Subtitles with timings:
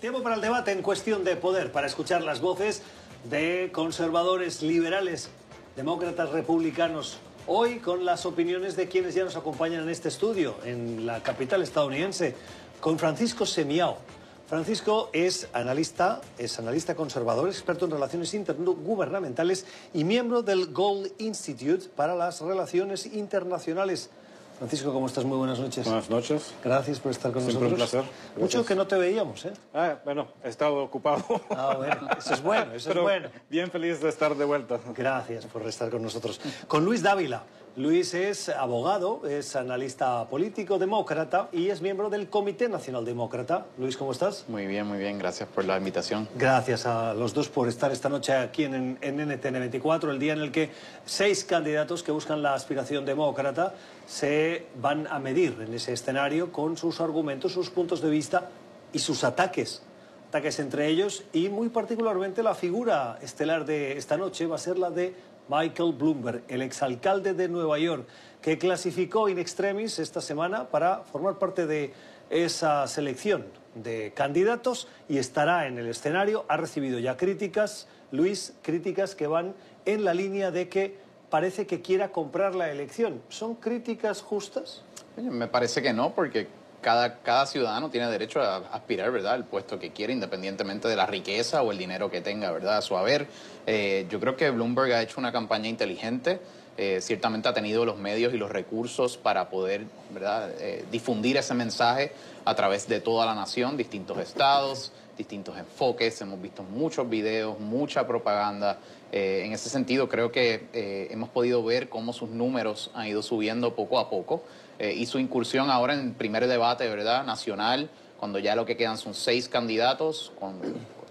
[0.00, 2.82] Tiempo para el debate en cuestión de poder, para escuchar las voces
[3.28, 5.28] de conservadores, liberales,
[5.74, 7.18] demócratas, republicanos.
[7.48, 11.62] Hoy con las opiniones de quienes ya nos acompañan en este estudio, en la capital
[11.62, 12.36] estadounidense,
[12.78, 13.98] con Francisco Semiao.
[14.46, 21.88] Francisco es analista, es analista conservador, experto en relaciones intergubernamentales y miembro del Gold Institute
[21.96, 24.10] para las Relaciones Internacionales.
[24.58, 25.24] Francisco, ¿cómo estás?
[25.24, 25.84] Muy buenas noches.
[25.86, 26.52] Buenas noches.
[26.64, 27.92] Gracias por estar con Siempre nosotros.
[27.94, 28.40] un placer.
[28.42, 29.52] Mucho que no te veíamos, ¿eh?
[29.72, 31.24] Ah, bueno, he estado ocupado.
[31.50, 33.28] Ah, bueno, eso es bueno, eso Pero es bueno.
[33.48, 34.80] bien feliz de estar de vuelta.
[34.96, 36.40] Gracias por estar con nosotros.
[36.66, 37.44] Con Luis Dávila.
[37.78, 43.66] Luis es abogado, es analista político demócrata y es miembro del Comité Nacional Demócrata.
[43.78, 44.46] Luis, ¿cómo estás?
[44.48, 45.16] Muy bien, muy bien.
[45.16, 46.28] Gracias por la invitación.
[46.34, 50.32] Gracias a los dos por estar esta noche aquí en, en NTN 24, el día
[50.32, 50.70] en el que
[51.06, 53.74] seis candidatos que buscan la aspiración demócrata
[54.08, 58.50] se van a medir en ese escenario con sus argumentos, sus puntos de vista
[58.92, 59.82] y sus ataques.
[60.30, 64.78] Ataques entre ellos y muy particularmente la figura estelar de esta noche va a ser
[64.78, 65.14] la de
[65.48, 68.06] Michael Bloomberg, el exalcalde de Nueva York,
[68.42, 71.92] que clasificó in extremis esta semana para formar parte de
[72.30, 76.44] esa selección de candidatos y estará en el escenario.
[76.48, 79.54] Ha recibido ya críticas, Luis, críticas que van
[79.86, 80.98] en la línea de que
[81.30, 83.22] parece que quiera comprar la elección.
[83.28, 84.82] ¿Son críticas justas?
[85.16, 86.48] Me parece que no, porque
[86.80, 91.06] cada, cada ciudadano tiene derecho a aspirar, ¿verdad?, al puesto que quiere, independientemente de la
[91.06, 93.26] riqueza o el dinero que tenga, ¿verdad?, a su haber.
[93.66, 96.40] Eh, yo creo que Bloomberg ha hecho una campaña inteligente.
[96.80, 101.52] Eh, ciertamente ha tenido los medios y los recursos para poder, ¿verdad?, eh, difundir ese
[101.52, 102.12] mensaje
[102.44, 106.20] a través de toda la nación, distintos estados, distintos enfoques.
[106.20, 108.78] Hemos visto muchos videos, mucha propaganda.
[109.10, 110.68] Eh, en ese sentido, creo que
[111.10, 114.44] hemos podido ver cómo sus números han ido subiendo poco a poco
[114.78, 117.90] y su incursión ahora en el primer debate, ¿verdad?, nacional,
[118.20, 120.60] cuando ya lo que quedan son seis candidatos, con-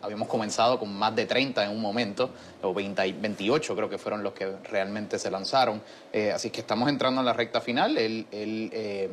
[0.01, 2.29] habíamos comenzado con más de 30 en un momento,
[2.61, 5.81] o 20 y 28 creo que fueron los que realmente se lanzaron.
[6.13, 7.97] Eh, así que estamos entrando en la recta final.
[7.97, 9.09] Él, él, eh,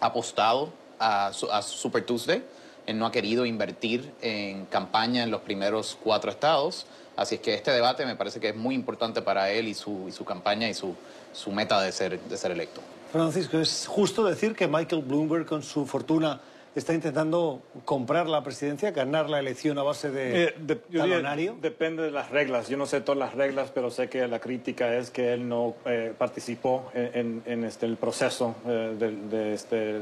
[0.00, 2.42] ha apostado a, a Super Tuesday.
[2.86, 6.86] Él no ha querido invertir en campaña en los primeros cuatro estados.
[7.16, 10.06] Así es que este debate me parece que es muy importante para él y su,
[10.08, 10.94] y su campaña y su,
[11.32, 12.80] su meta de ser, de ser electo.
[13.12, 16.40] Francisco, ¿es justo decir que Michael Bloomberg con su fortuna
[16.74, 21.16] está intentando comprar la presidencia, ganar la elección a base de, Eh, de- yo diría,
[21.16, 21.56] talonario?
[21.60, 22.68] depende de las reglas.
[22.68, 25.74] Yo no sé todas las reglas, pero sé que la crítica es que él no
[25.86, 29.96] eh, participó en, en- en este, el proceso eh, de, de este,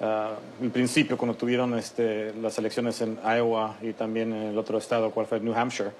[0.00, 4.78] ah, el principio cuando tuvieron este, las elecciones en Iowa y también en el otro
[4.78, 5.90] estado, cual fue New Hampshire.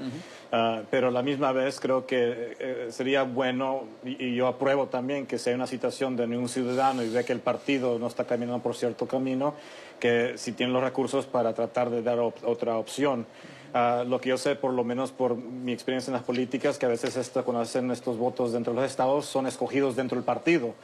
[0.52, 4.86] Ah, pero a la misma vez creo que eh, sería bueno, y, y yo apruebo
[4.86, 8.06] también que si hay una situación de un ciudadano y ve que el partido no
[8.06, 9.54] está caminando por cierto camino,
[9.98, 13.26] que si tiene los recursos para tratar de dar op- otra opción.
[13.74, 16.86] Ah, lo que yo sé, por lo menos por mi experiencia en las políticas, que
[16.86, 20.24] a veces esto, cuando hacen estos votos dentro de los estados son escogidos dentro del
[20.24, 20.74] partido,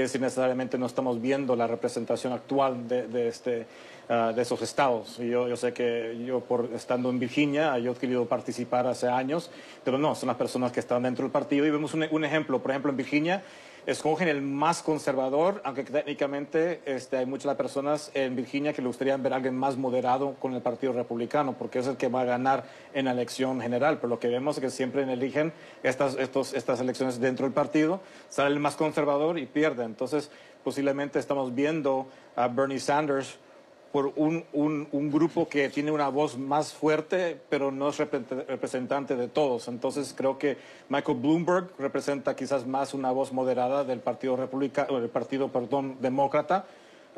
[0.00, 3.66] que si necesariamente no estamos viendo la representación actual de, de este,
[4.10, 5.18] ah, de esos estados.
[5.18, 9.08] Y yo, yo sé que yo, por estando en Virginia, yo he querido participar hace
[9.08, 9.50] años,
[9.82, 11.64] pero no, son las personas que están dentro del partido.
[11.64, 13.42] Y vemos un, un ejemplo, por ejemplo, en Virginia,
[13.86, 19.16] escogen el más conservador, aunque técnicamente este, hay muchas personas en Virginia que le gustaría
[19.16, 22.24] ver a alguien más moderado con el Partido Republicano, porque es el que va a
[22.24, 23.96] ganar en la elección general.
[23.96, 28.00] Pero lo que vemos es que siempre eligen estas, estos, estas elecciones dentro del partido,
[28.28, 29.84] sale el más conservador y pierde.
[29.84, 30.30] Entonces,
[30.62, 32.06] posiblemente estamos viendo
[32.36, 33.38] a Bernie Sanders
[33.92, 38.46] por un, un- un grupo que tiene una voz más fuerte, pero no es repre-
[38.46, 39.66] representante de todos.
[39.68, 40.56] Entonces creo que
[40.88, 46.66] Michael Bloomberg representa quizás más una voz moderada del Partido Republicano, del Partido, perdón, Demócrata.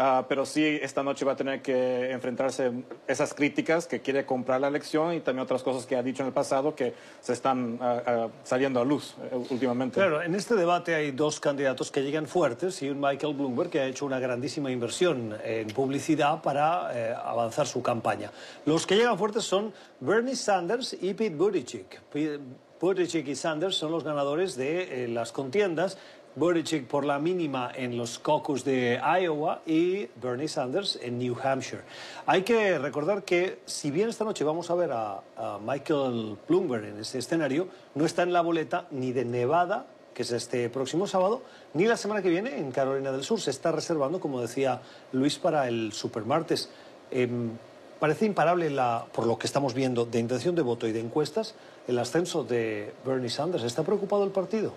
[0.05, 2.73] Ah, pero sí, esta noche va a tener que enfrentarse
[3.07, 6.27] esas críticas que quiere comprar la elección y también otras cosas que ha dicho en
[6.27, 10.01] el pasado que se están ah, ah, saliendo a luz eh, últimamente.
[10.01, 13.79] Claro, en este debate hay dos candidatos que llegan fuertes y un Michael Bloomberg que
[13.79, 18.33] ha hecho una grandísima inversión en publicidad para eh, avanzar su campaña.
[18.67, 21.87] Los que llegan fuertes son Bernie Sanders y Pete Buttigieg.
[22.12, 22.41] Pete
[22.81, 25.97] Buttigieg y Sanders son los ganadores de eh, las contiendas.
[26.34, 31.82] Buttigieg por la mínima en los caucus de Iowa y Bernie Sanders en New Hampshire.
[32.26, 36.84] Hay que recordar que si bien esta noche vamos a ver a, a Michael Bloomberg
[36.84, 41.06] en ese escenario, no está en la boleta ni de Nevada que es este próximo
[41.06, 41.43] sábado,
[41.75, 43.40] ni la semana que viene en Carolina del Sur.
[43.40, 44.81] Se está reservando, como decía
[45.12, 46.69] Luis, para el supermartes.
[47.11, 47.50] Em,
[47.99, 51.55] parece imparable, la, por lo que estamos viendo, de intención de voto y de encuestas,
[51.88, 53.64] el ascenso de Bernie Sanders.
[53.64, 54.73] ¿Está preocupado el partido?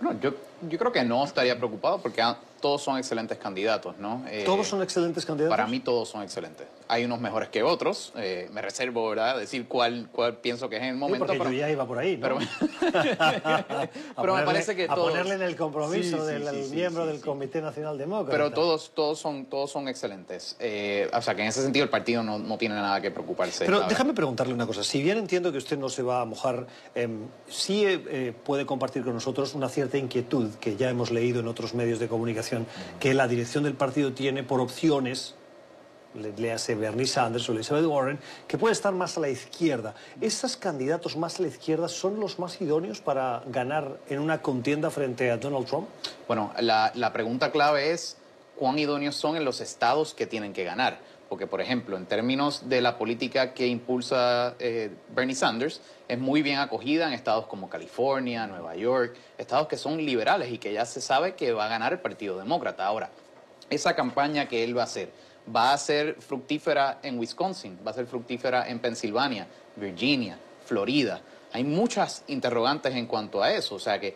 [0.00, 0.32] Bueno, yo
[0.62, 2.22] Yo creo que no estaría preocupado porque
[2.60, 4.24] todos son excelentes candidatos, ¿no?
[4.28, 5.56] Eh, ¿Todos son excelentes candidatos?
[5.56, 6.66] Para mí todos son excelentes.
[6.88, 8.12] Hay unos mejores que otros.
[8.16, 11.30] Eh, me reservo, ¿verdad?, decir cuál, cuál pienso que es en el momento.
[11.30, 12.22] Sí, porque yo ya iba por ahí, ¿no?
[12.22, 12.38] Pero,
[14.16, 15.08] pero me parece que todos...
[15.08, 18.30] A ponerle en el compromiso del miembro del Comité Nacional Demócrata.
[18.30, 20.56] Pero todos, todos, son, todos son excelentes.
[20.58, 23.66] Eh, o sea, que en ese sentido el partido no, no tiene nada que preocuparse.
[23.66, 24.82] Pero déjame preguntarle una cosa.
[24.82, 27.84] Si bien entiendo que usted no se va a mojar, em, sí
[28.44, 32.08] puede compartir con nosotros una cierta inquietud que ya hemos leído en otros medios de
[32.08, 32.66] comunicación,
[33.00, 35.34] que la dirección del partido tiene por opciones
[36.14, 39.94] le hace Bernie Sanders o Elizabeth Warren, que puede estar más a la izquierda.
[40.20, 44.90] ¿Esos candidatos más a la izquierda son los más idóneos para ganar en una contienda
[44.90, 45.88] frente a Donald Trump?
[46.26, 48.16] Bueno, la, la pregunta clave es
[48.56, 50.98] cuán idóneos son en los estados que tienen que ganar.
[51.28, 56.40] Porque, por ejemplo, en términos de la política que impulsa eh, Bernie Sanders, es muy
[56.40, 60.86] bien acogida en estados como California, Nueva York, estados que son liberales y que ya
[60.86, 62.86] se sabe que va a ganar el Partido Demócrata.
[62.86, 63.10] Ahora,
[63.68, 65.10] esa campaña que él va a hacer,
[65.54, 69.46] va a ser fructífera en Wisconsin, va a ser fructífera en Pensilvania,
[69.76, 71.20] Virginia, Florida.
[71.52, 74.14] Hay muchas interrogantes en cuanto a eso, o sea que eh,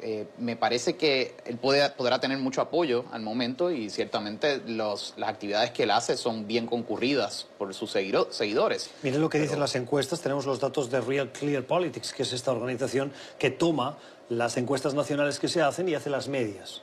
[0.00, 5.14] eh, me parece que él puede, podrá tener mucho apoyo al momento y ciertamente los,
[5.16, 8.90] las actividades que él hace son bien concurridas por sus seguidores.
[9.02, 12.32] Miren lo que dicen las encuestas, tenemos los datos de Real Clear Politics, que es
[12.32, 13.98] esta organización que toma
[14.28, 16.82] las encuestas nacionales que se hacen y hace las medias.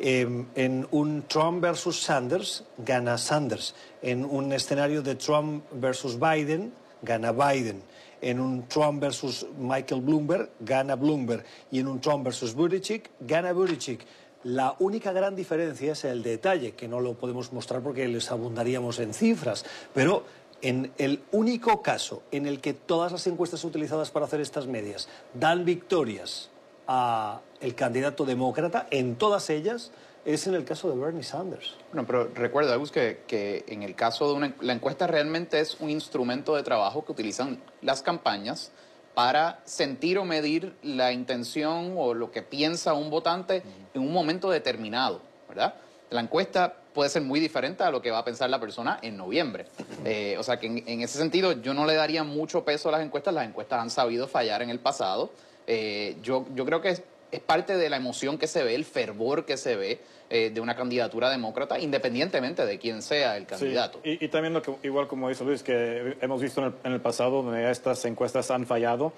[0.00, 3.74] Em, en un Trump versus Sanders, gana Sanders.
[4.00, 6.72] En un escenario de Trump versus Biden,
[7.02, 7.82] gana Biden
[8.20, 11.44] en un Trump versus Michael Bloomberg, gana Bloomberg.
[11.70, 14.00] Y en un Trump versus Buttigieg, gana Buttigieg.
[14.44, 19.00] La única gran diferencia es el detalle, que no lo podemos mostrar porque les abundaríamos
[19.00, 20.24] en cifras, pero
[20.62, 25.08] en el único caso en el que todas las encuestas utilizadas para hacer estas medias
[25.34, 26.50] dan victorias
[26.86, 29.90] a el candidato demócrata, en todas ellas
[30.34, 31.74] es en el caso de Bernie Sanders.
[31.90, 34.54] Bueno, pero recuerda, Agus, que, que en el caso de una...
[34.60, 38.70] La encuesta realmente es un instrumento de trabajo que utilizan las campañas
[39.14, 43.62] para sentir o medir la intención o lo que piensa un votante
[43.94, 45.74] en un momento determinado, ¿verdad?
[46.10, 49.16] La encuesta puede ser muy diferente a lo que va a pensar la persona en
[49.16, 49.64] noviembre.
[50.04, 53.02] Eh, o sea que en, ese sentido yo no le daría mucho peso a las
[53.02, 53.32] encuestas.
[53.32, 55.30] Las encuestas han sabido fallar en el pasado.
[55.66, 56.90] Eh, yo, yo creo que
[57.30, 60.60] es parte de la emoción que se ve, el fervor que se ve eh, de
[60.60, 63.98] una candidatura demócrata, independientemente de quién sea el candidato.
[64.04, 67.70] y, también lo que, igual como dice Luis, que hemos visto en el, pasado donde
[67.70, 69.14] estas encuestas han fallado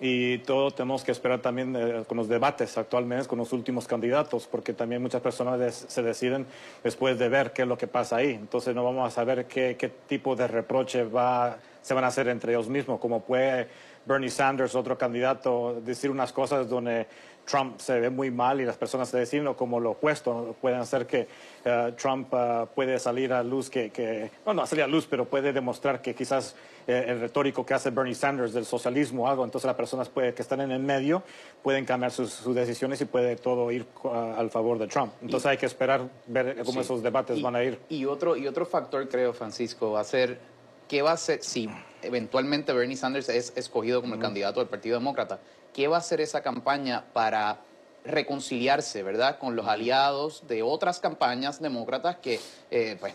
[0.00, 4.46] y todo tenemos que esperar también eh, con los debates actualmente, con los últimos candidatos,
[4.46, 6.46] porque también muchas personas se deciden
[6.82, 8.30] después de ver qué es lo que pasa ahí.
[8.30, 12.28] Entonces no vamos a saber qué, qué tipo de reproche va, se van a hacer
[12.28, 13.68] entre ellos mismos, como puede
[14.06, 17.06] Bernie Sanders, otro candidato, decir unas cosas donde
[17.46, 20.56] Trump se ve muy mal y las personas se deciden como lo opuesto.
[20.60, 21.28] Pueden hacer que
[21.64, 25.24] eh, Trump uh, puede salir a luz, que, que, bueno, no salir a luz, pero
[25.24, 26.56] puede demostrar que quizás
[26.86, 30.34] eh, el retórico que hace Bernie Sanders del socialismo o algo, entonces las personas puede,
[30.34, 31.22] que están en el medio
[31.62, 35.12] pueden cambiar sus, decisiones y puede todo ir al favor de Trump.
[35.22, 37.78] Entonces hay que esperar ver cómo esos debates van a ir.
[37.88, 40.38] Y otro, y otro factor, creo, Francisco, va a ser
[40.88, 41.68] qué va a ser si
[42.02, 45.40] eventualmente Bernie Sanders es escogido como el candidato del Partido Demócrata
[45.76, 47.58] ¿qué va a hacer esa campaña para
[48.02, 52.40] reconciliarse, ¿verdad?, con los aliados de otras campañas demócratas que,
[52.70, 53.12] eh, pues,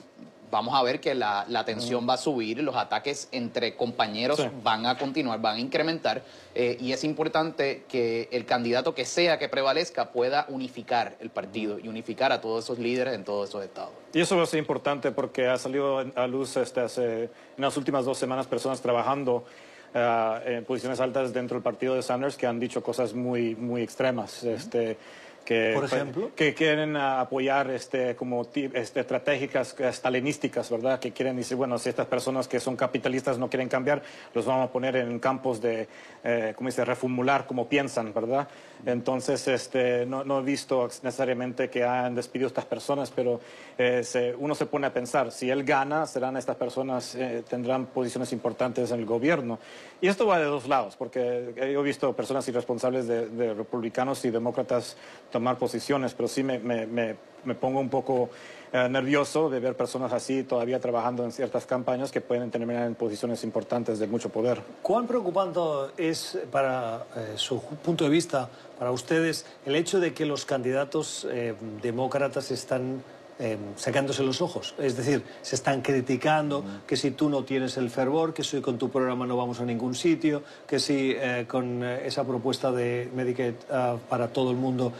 [0.52, 4.96] vamos a ver que la, tensión va a subir, los ataques entre compañeros van a
[4.96, 6.22] continuar, van a incrementar,
[6.54, 11.80] eh, y es importante que el candidato que sea que prevalezca pueda unificar el partido
[11.80, 13.94] y unificar a todos esos líderes en todos esos estados.
[14.14, 17.76] Y eso va a ser importante porque ha salido a luz este, hace, en las
[17.76, 19.46] últimas dos semanas personas trabajando
[19.94, 24.44] en posiciones altas dentro del partido de Sanders que han dicho cosas muy, muy extremas.
[24.44, 24.98] Este,
[25.46, 26.32] que, Por ejemplo?
[26.36, 31.00] que quieren apoyar este, como este, estratégicas stalinísticas, ¿verdad?
[31.00, 34.02] Que quieren decir, bueno, si estas personas que son capitalistas no quieren cambiar,
[34.34, 35.88] los vamos a poner en campos de,
[36.24, 38.48] eh, ¿cómo dice?, reformular como piensan, ¿verdad?
[38.86, 43.40] Entonces, este, no, no, he visto necesariamente que han despedido a estas personas, pero
[43.78, 44.04] eh,
[44.40, 48.92] uno se pone a pensar, si él gana, serán estas personas, eh, tendrán posiciones importantes
[48.92, 49.60] en el gobierno.
[50.02, 54.32] Y esto va de dos lados, porque he visto personas irresponsables de, de republicanos y
[54.32, 54.98] demócratas
[55.32, 58.30] tomar posiciones, pero sí me, me, me, pongo un poco
[58.72, 62.96] eh, nervioso de ver personas así todavía trabajando en ciertas campañas que pueden terminar en
[62.96, 64.62] posiciones importantes de mucho poder.
[64.82, 65.60] ¿Cuán preocupante
[65.98, 71.28] es para eh, su punto de vista, para ustedes, el hecho de que los candidatos
[71.30, 73.04] eh, demócratas están
[73.42, 74.76] eh, sacándose los ojos.
[74.78, 78.78] Es decir, se están criticando que si tú no tienes el fervor, que si con
[78.78, 83.10] tu programa no vamos a ningún sitio, que si eh, con eh, esa propuesta de
[83.14, 84.94] Medicaid ah, para todo el mundo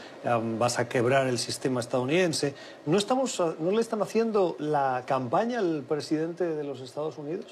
[0.60, 2.56] vas a quebrar el sistema estadounidense.
[2.86, 7.46] ¿No, estamos, ah, ¿No le están haciendo la campaña al presidente de los Estados Unidos?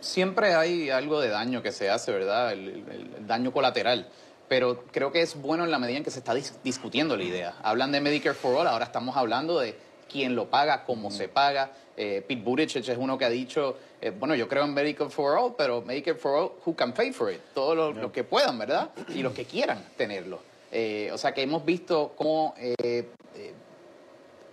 [0.00, 2.52] Siempre hay algo de daño que se hace, ¿verdad?
[2.52, 4.08] El, el- el daño colateral.
[4.46, 7.22] Pero creo que es bueno en la medida en que se está dis- discutiendo la
[7.24, 7.54] idea.
[7.62, 9.74] Hablan de Medicare for All, ahora estamos hablando de
[10.14, 11.72] quién lo paga, cómo se paga.
[11.96, 15.36] Eh, Pete Buttigieg es uno que ha dicho, eh, bueno, yo creo en Medicare for
[15.36, 17.40] All, pero Medicare for All, who can pay for it?
[17.52, 18.90] Todos los los que puedan, ¿verdad?
[19.08, 20.38] Y los que quieran tenerlo.
[20.70, 22.54] Eh, o sea que hemos visto cómo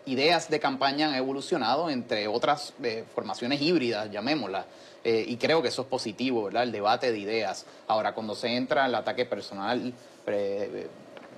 [0.08, 2.74] ideas de campaña han evolucionado entre otras
[3.14, 4.66] formaciones híbridas, llamémoslas.
[5.04, 6.64] Y creo que eso es positivo, ¿verdad?
[6.64, 7.68] El debate de ideas.
[7.88, 9.94] Ahora, cuando se entra el ataque personal,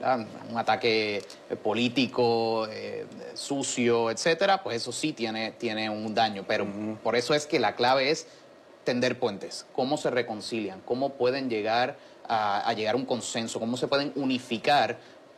[0.04, 0.28] ¿verdad?
[0.50, 1.18] un ataque
[1.50, 6.44] eh, político, eh, sucio, etcétera, pues eso sí tiene, tiene un daño.
[6.48, 6.68] Pero
[7.02, 8.28] por eso es que la clave es
[8.84, 11.96] tender puentes, cómo se reconcilian, cómo pueden llegar
[12.28, 14.98] a, a llegar a un consenso, cómo se pueden unificar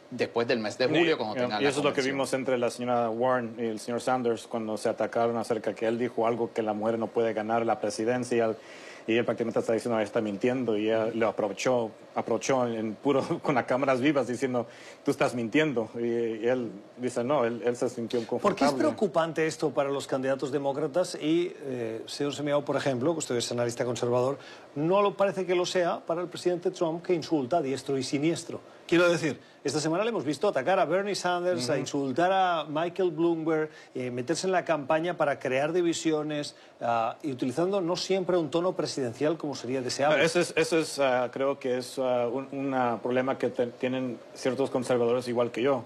[0.10, 2.34] después del mes de julio cuando Y- tengan y la eso es lo que vimos
[2.34, 6.26] entre la señora Warren y el señor Sanders cuando se atacaron acerca que él dijo
[6.28, 8.56] algo que la mujer no puede ganar la presidencia
[9.08, 13.56] y él prácticamente está diciendo está mintiendo y él lo aprovechó aprovechó en puro con
[13.56, 14.68] las cámaras vivas diciendo
[15.04, 18.72] tú estás mintiendo y, y él dice no él, él se sintió ¿Por qué es
[18.72, 23.36] confortable preocupante esto para los candidatos demócratas y, eh, señor Semeao, por ejemplo, que usted
[23.36, 24.38] es analista conservador,
[24.76, 28.04] no lo parece que lo sea para el presidente Trump que insulta a diestro y
[28.04, 28.60] siniestro?
[28.88, 33.10] Quiero decir, esta semana le hemos visto atacar a Bernie Sanders, a insultar a Michael
[33.10, 38.52] Bloomberg, eh, meterse en la campaña para crear divisiones ah, y utilizando no siempre un
[38.52, 40.24] tono presidencial como sería deseable.
[40.24, 44.70] Eso es, eso es ah, creo que es ah, un una problema que tienen ciertos
[44.70, 45.84] conservadores igual que yo.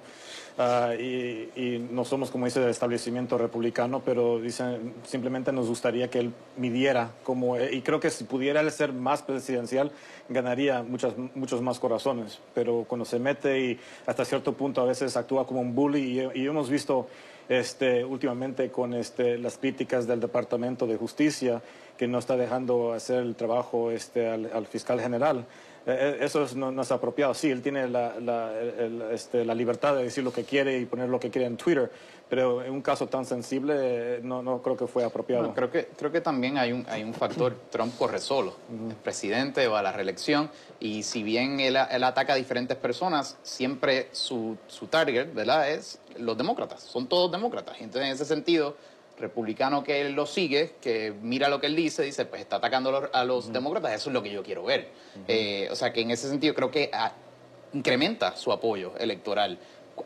[0.58, 6.20] Ah, y, no somos, como dice, de establecimiento republicano, pero dicen, simplemente nos gustaría que
[6.20, 9.92] él midiera como, y creo que si pudiera él ser más presidencial,
[10.28, 12.40] ganaría muchas, muchos más corazones.
[12.54, 16.46] Pero cuando se mete y hasta cierto punto a veces actúa como un bully, y,
[16.46, 17.08] hemos visto
[17.48, 21.62] este, últimamente con este, las críticas del Departamento de Justicia,
[21.98, 25.46] que no está dejando hacer el trabajo este, al fiscal general.
[25.90, 27.34] Eh, eh, eso es- no, no es apropiado.
[27.34, 30.86] Sí, él tiene la, la- el- este, la libertad de decir lo que quiere y
[30.86, 31.92] poner lo que quiere en Twitter,
[32.30, 35.54] pero en un caso tan sensible eh, no, no creo que fue apropiado.
[35.54, 37.56] Creo, que, creo que también hay un, hay un factor.
[37.72, 38.56] Trump corre solo.
[38.90, 40.50] Es presidente, va a la reelección.
[40.80, 45.70] Y si bien él, él ataca a diferentes personas, siempre su, su target ¿verdad?
[45.72, 46.82] es los demócratas.
[46.84, 47.78] Son todos demócratas.
[47.80, 48.76] Entonces, en ese sentido,
[49.20, 53.10] republicano que él lo sigue, que mira lo que él dice, dice, pues está atacando
[53.12, 53.94] a los, demócratas.
[53.94, 54.90] Eso es lo que yo quiero ver.
[55.28, 57.12] Eh, o sea que en ese sentido creo que ah,
[57.74, 59.58] incrementa su apoyo electoral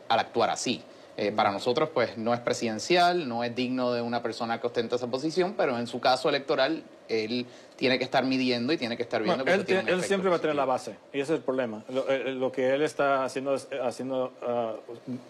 [0.08, 0.82] al actuar así.
[1.16, 4.96] Eh, para nosotros, pues, no es presidencial, no es digno de una persona que ostenta
[4.96, 9.04] esa posición, pero en su caso electoral, él tiene que estar midiendo y tiene que
[9.04, 11.34] estar viendo Bueno, que él, tiene él siempre va a tener la base, y ese
[11.34, 11.84] es el problema.
[11.88, 14.32] Lo, eh, lo que él está haciendo es haciendo,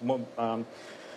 [0.00, 0.56] mo- ah,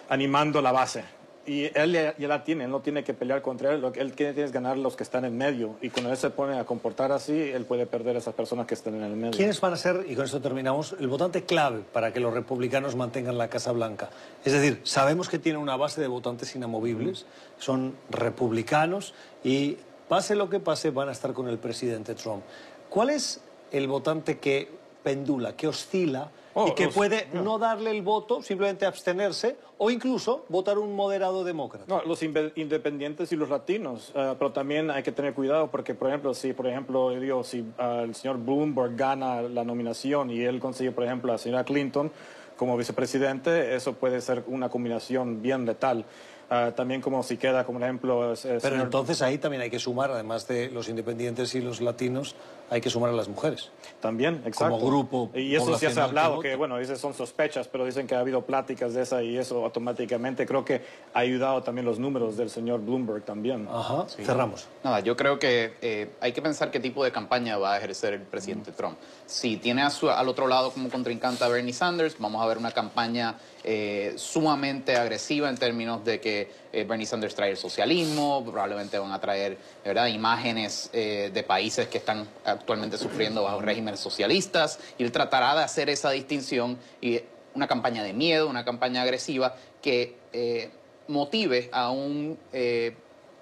[0.10, 1.06] animando la base.
[1.48, 3.80] Y él ya, ya la tiene, él no tiene que pelear contra él.
[3.80, 5.78] Lo que él tiene es ganar los que están en medio.
[5.82, 8.74] Y cuando él se pone a comportar así, él puede perder a esas personas que
[8.74, 9.32] están en el medio.
[9.32, 12.98] ¿Quiénes van a ser, y con esto terminamos, el votante clave para que los republicanos
[12.98, 14.10] mantengan la Casa Blanca?
[14.44, 17.26] Es decir, sabemos que tiene una base de votantes inamovibles,
[17.58, 19.78] son republicanos y
[20.10, 22.44] pase lo que pase van a estar con el presidente Trump.
[22.90, 23.40] ¿Cuál es
[23.72, 24.70] el votante que
[25.02, 27.44] pendula, que oscila Oh, y que puede no.
[27.44, 31.86] no darle el voto, simplemente abstenerse o incluso votar un moderado demócrata?
[31.88, 36.08] No, los independientes y los latinos, eh, pero también hay que tener cuidado porque, por
[36.08, 40.60] ejemplo, si, por ejemplo, digo, si ah, el señor Bloomberg gana la nominación y él
[40.60, 42.12] consigue, por ejemplo, a la señora Clinton
[42.56, 46.06] como vicepresidente, eso puede ser una combinación bien letal.
[46.50, 50.12] Ah, también como si queda, como ejemplo, Pero señor- entonces ahí también hay que sumar,
[50.12, 52.36] además de los independientes y los latinos,
[52.70, 53.70] hay que sumar a las mujeres.
[54.00, 54.78] También, exacto.
[54.80, 58.16] grupo Y eso ya se ha hablado, que bueno, esas son sospechas, pero dicen que
[58.16, 60.82] ha habido pláticas de esa y eso automáticamente creo que
[61.14, 63.68] ha ayudado también los números del señor Bloomberg también.
[63.70, 64.68] Ajá, cerramos.
[64.86, 68.14] Nada, yo creo que eh, hay que pensar qué tipo de campaña va a ejercer
[68.14, 68.98] el presidente Trump.
[69.26, 72.58] Si tiene a su- al otro lado como contrincante a Bernie Sanders, vamos a ver
[72.58, 73.36] una campaña
[73.70, 76.37] eh, sumamente agresiva en términos de que
[76.74, 80.08] eh, Bernie Sanders trae el socialismo, probablemente van a traer ¿verdad?
[80.08, 85.64] imágenes eh, de países que están actualmente sufriendo bajo regímenes socialistas, y él tratará de
[85.64, 87.22] hacer esa distinción y
[87.56, 90.70] una campaña de miedo, una campaña agresiva que eh,
[91.08, 92.38] motive a un...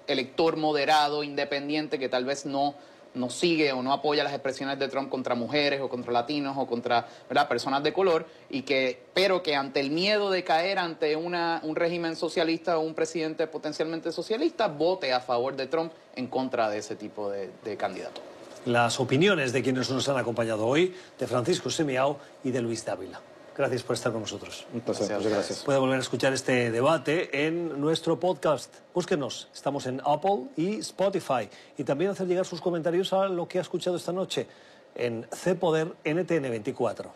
[0.08, 2.76] elector moderado, independiente, que tal vez no,
[3.16, 6.66] no sigue o no apoya las expresiones de Trump contra mujeres o contra latinos o
[6.66, 7.06] contra
[7.48, 12.14] personas de color, y que, pero que ante el miedo de caer ante un régimen
[12.16, 16.96] socialista o un presidente potencialmente socialista, vote a favor de Trump en contra de ese
[16.96, 18.20] tipo de, de candidato.
[18.66, 23.20] Las opiniones de quienes nos han acompañado hoy, de Francisco Semiao y de Luis Dávila.
[23.56, 24.66] Gracias por estar con nosotros.
[24.72, 25.00] Gracias.
[25.00, 25.64] muchas gracias.
[25.64, 28.74] Puede volver a escuchar este debate en nuestro podcast.
[28.92, 29.48] Búsquenos.
[29.54, 31.48] Estamos en Apple y Spotify.
[31.78, 34.46] Y también hacer llegar sus comentarios a lo que ha escuchado esta noche
[34.94, 37.12] en C Poder NTN 24.